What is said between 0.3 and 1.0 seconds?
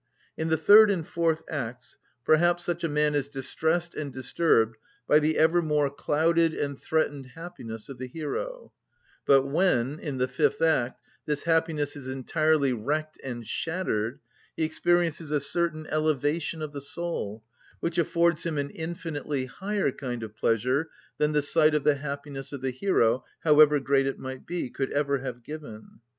In the third